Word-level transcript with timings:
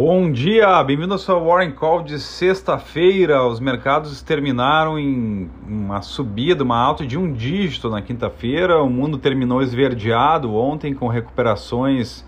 Bom 0.00 0.30
dia, 0.30 0.80
bem-vindo 0.84 1.12
ao 1.12 1.18
seu 1.18 1.44
Warren 1.44 1.72
Call 1.72 2.04
de 2.04 2.20
sexta-feira. 2.20 3.44
Os 3.44 3.58
mercados 3.58 4.22
terminaram 4.22 4.96
em 4.96 5.50
uma 5.66 6.02
subida, 6.02 6.62
uma 6.62 6.78
alta 6.78 7.04
de 7.04 7.18
um 7.18 7.32
dígito 7.32 7.90
na 7.90 8.00
quinta-feira. 8.00 8.80
O 8.80 8.88
mundo 8.88 9.18
terminou 9.18 9.60
esverdeado 9.60 10.54
ontem 10.54 10.94
com 10.94 11.08
recuperações 11.08 12.24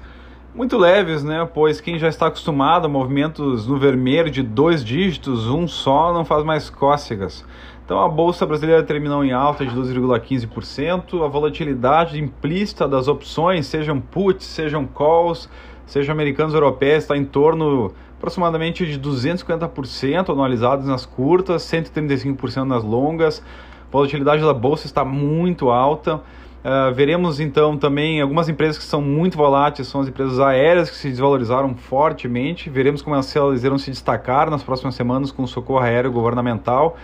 muito 0.52 0.76
leves, 0.76 1.22
né? 1.22 1.48
Pois 1.54 1.80
quem 1.80 1.96
já 1.96 2.08
está 2.08 2.26
acostumado 2.26 2.86
a 2.86 2.88
movimentos 2.88 3.68
no 3.68 3.78
vermelho 3.78 4.32
de 4.32 4.42
dois 4.42 4.84
dígitos, 4.84 5.46
um 5.46 5.68
só, 5.68 6.12
não 6.12 6.24
faz 6.24 6.44
mais 6.44 6.68
cócegas. 6.68 7.46
Então 7.84 8.00
a 8.00 8.08
bolsa 8.08 8.44
brasileira 8.44 8.82
terminou 8.82 9.24
em 9.24 9.30
alta 9.30 9.64
de 9.64 9.76
12,15%. 9.76 11.24
A 11.24 11.28
volatilidade 11.28 12.20
implícita 12.20 12.88
das 12.88 13.06
opções, 13.06 13.66
sejam 13.66 14.00
puts, 14.00 14.44
sejam 14.44 14.86
calls, 14.86 15.48
sejam 15.90 16.12
americanos 16.12 16.54
ou 16.54 16.60
europeus, 16.60 17.02
está 17.02 17.16
em 17.16 17.24
torno 17.24 17.92
aproximadamente 18.16 18.86
de 18.86 18.98
250% 18.98 20.30
anualizados 20.30 20.86
nas 20.86 21.04
curtas, 21.04 21.62
135% 21.62 22.62
nas 22.62 22.84
longas. 22.84 23.42
A 23.88 23.90
volatilidade 23.90 24.40
da 24.40 24.54
bolsa 24.54 24.86
está 24.86 25.04
muito 25.04 25.68
alta. 25.68 26.16
Uh, 26.62 26.94
veremos 26.94 27.40
então 27.40 27.76
também 27.76 28.20
algumas 28.20 28.48
empresas 28.48 28.78
que 28.78 28.84
são 28.84 29.00
muito 29.00 29.36
voláteis, 29.36 29.88
são 29.88 30.02
as 30.02 30.06
empresas 30.06 30.38
aéreas 30.38 30.88
que 30.88 30.96
se 30.96 31.08
desvalorizaram 31.08 31.74
fortemente. 31.74 32.70
Veremos 32.70 33.02
como 33.02 33.16
elas 33.16 33.64
irão 33.64 33.76
se 33.76 33.90
destacar 33.90 34.48
nas 34.48 34.62
próximas 34.62 34.94
semanas 34.94 35.32
com 35.32 35.42
o 35.42 35.48
socorro 35.48 35.80
aéreo 35.80 36.12
governamental. 36.12 36.96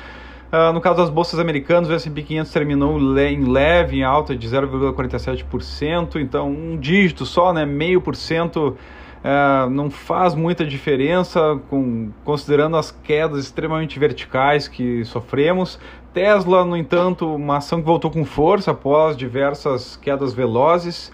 Uh, 0.52 0.72
no 0.72 0.80
caso 0.80 0.96
das 0.98 1.10
bolsas 1.10 1.40
americanas, 1.40 1.88
o 1.88 1.92
S&P 1.92 2.22
500 2.22 2.52
terminou 2.52 3.18
em 3.18 3.44
leve, 3.44 3.98
em 3.98 4.04
alta 4.04 4.36
de 4.36 4.48
0,47%, 4.48 6.16
então 6.16 6.48
um 6.48 6.78
dígito 6.78 7.26
só, 7.26 7.52
né, 7.52 7.66
meio 7.66 8.00
por 8.00 8.14
cento, 8.14 8.76
uh, 9.24 9.68
não 9.70 9.90
faz 9.90 10.36
muita 10.36 10.64
diferença, 10.64 11.60
com, 11.68 12.10
considerando 12.24 12.76
as 12.76 12.92
quedas 12.92 13.44
extremamente 13.44 13.98
verticais 13.98 14.68
que 14.68 15.04
sofremos. 15.04 15.80
Tesla, 16.14 16.64
no 16.64 16.76
entanto, 16.76 17.34
uma 17.34 17.56
ação 17.56 17.80
que 17.80 17.86
voltou 17.86 18.10
com 18.10 18.24
força 18.24 18.70
após 18.70 19.16
diversas 19.16 19.96
quedas 19.96 20.32
velozes. 20.32 21.12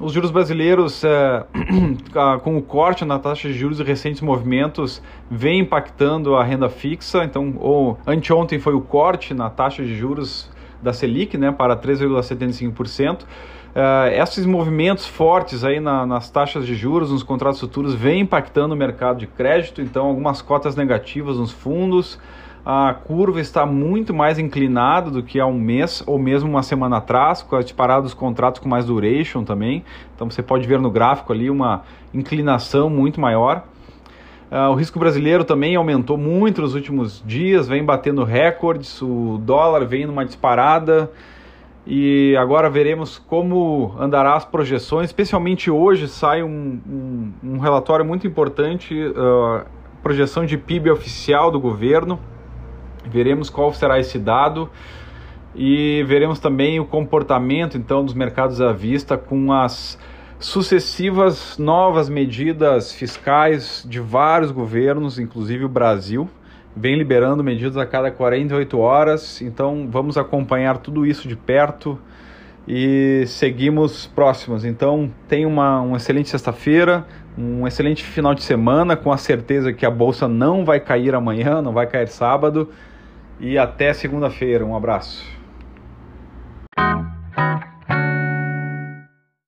Os 0.00 0.12
juros 0.12 0.32
brasileiros, 0.32 1.04
é, 1.04 1.44
com 2.42 2.56
o 2.56 2.62
corte 2.62 3.04
na 3.04 3.18
taxa 3.18 3.46
de 3.46 3.54
juros 3.54 3.78
e 3.78 3.84
recentes 3.84 4.20
movimentos, 4.20 5.00
vem 5.30 5.60
impactando 5.60 6.34
a 6.34 6.42
renda 6.42 6.68
fixa. 6.68 7.22
Então, 7.22 7.54
ou, 7.58 7.96
anteontem 8.04 8.58
foi 8.58 8.74
o 8.74 8.80
corte 8.80 9.32
na 9.32 9.48
taxa 9.48 9.84
de 9.84 9.96
juros 9.96 10.50
da 10.82 10.92
Selic 10.92 11.38
né, 11.38 11.52
para 11.52 11.76
3,75%. 11.76 13.22
Uh, 13.22 13.26
é, 13.76 14.20
esses 14.20 14.44
movimentos 14.46 15.06
fortes 15.06 15.64
aí 15.64 15.78
na, 15.78 16.04
nas 16.04 16.28
taxas 16.28 16.66
de 16.66 16.74
juros, 16.74 17.10
nos 17.10 17.22
contratos 17.22 17.60
futuros, 17.60 17.94
vem 17.94 18.20
impactando 18.20 18.74
o 18.74 18.76
mercado 18.76 19.18
de 19.18 19.28
crédito. 19.28 19.80
Então, 19.80 20.06
algumas 20.06 20.42
cotas 20.42 20.74
negativas 20.74 21.36
nos 21.38 21.52
fundos 21.52 22.18
a 22.64 22.94
curva 22.94 23.40
está 23.40 23.66
muito 23.66 24.14
mais 24.14 24.38
inclinada 24.38 25.10
do 25.10 25.22
que 25.22 25.38
há 25.38 25.46
um 25.46 25.58
mês 25.58 26.02
ou 26.06 26.18
mesmo 26.18 26.48
uma 26.48 26.62
semana 26.62 26.96
atrás, 26.96 27.42
com 27.42 27.56
a 27.56 27.62
disparada 27.62 28.02
dos 28.02 28.14
contratos 28.14 28.60
com 28.60 28.68
mais 28.68 28.86
duration 28.86 29.44
também. 29.44 29.84
Então 30.14 30.30
você 30.30 30.42
pode 30.42 30.66
ver 30.66 30.80
no 30.80 30.90
gráfico 30.90 31.32
ali 31.32 31.50
uma 31.50 31.82
inclinação 32.14 32.88
muito 32.88 33.20
maior. 33.20 33.64
Uh, 34.50 34.70
o 34.70 34.74
risco 34.74 34.98
brasileiro 34.98 35.44
também 35.44 35.76
aumentou 35.76 36.16
muito 36.16 36.62
nos 36.62 36.74
últimos 36.74 37.22
dias, 37.26 37.68
vem 37.68 37.84
batendo 37.84 38.24
recordes, 38.24 39.02
o 39.02 39.38
dólar 39.42 39.84
vem 39.84 40.06
numa 40.06 40.24
disparada 40.24 41.10
e 41.86 42.34
agora 42.36 42.70
veremos 42.70 43.18
como 43.18 43.94
andará 43.98 44.36
as 44.36 44.44
projeções. 44.44 45.10
Especialmente 45.10 45.70
hoje 45.70 46.08
sai 46.08 46.42
um, 46.42 46.80
um, 46.88 47.32
um 47.42 47.58
relatório 47.58 48.06
muito 48.06 48.26
importante, 48.26 48.94
uh, 48.94 49.66
projeção 50.02 50.46
de 50.46 50.56
PIB 50.56 50.90
oficial 50.90 51.50
do 51.50 51.60
governo 51.60 52.18
Veremos 53.06 53.50
qual 53.50 53.72
será 53.72 53.98
esse 53.98 54.18
dado 54.18 54.70
e 55.54 56.02
veremos 56.04 56.40
também 56.40 56.80
o 56.80 56.84
comportamento 56.84 57.78
então 57.78 58.04
dos 58.04 58.14
mercados 58.14 58.60
à 58.60 58.72
vista 58.72 59.16
com 59.16 59.52
as 59.52 59.98
sucessivas 60.38 61.56
novas 61.58 62.08
medidas 62.08 62.92
fiscais 62.92 63.86
de 63.88 64.00
vários 64.00 64.50
governos, 64.50 65.18
inclusive 65.18 65.64
o 65.64 65.68
Brasil, 65.68 66.28
vem 66.76 66.96
liberando 66.96 67.44
medidas 67.44 67.76
a 67.76 67.86
cada 67.86 68.10
48 68.10 68.78
horas. 68.78 69.40
Então 69.40 69.88
vamos 69.90 70.18
acompanhar 70.18 70.78
tudo 70.78 71.06
isso 71.06 71.28
de 71.28 71.36
perto 71.36 71.98
e 72.66 73.24
seguimos 73.26 74.06
próximos. 74.08 74.64
Então 74.64 75.10
tenha 75.28 75.46
uma, 75.46 75.80
uma 75.80 75.96
excelente 75.96 76.28
sexta-feira, 76.28 77.06
um 77.38 77.66
excelente 77.66 78.02
final 78.02 78.34
de 78.34 78.42
semana, 78.42 78.96
com 78.96 79.12
a 79.12 79.16
certeza 79.16 79.72
que 79.72 79.86
a 79.86 79.90
bolsa 79.90 80.26
não 80.26 80.64
vai 80.64 80.80
cair 80.80 81.14
amanhã, 81.14 81.62
não 81.62 81.72
vai 81.72 81.86
cair 81.86 82.08
sábado 82.08 82.68
e 83.38 83.58
até 83.58 83.92
segunda-feira. 83.92 84.64
Um 84.64 84.76
abraço. 84.76 85.43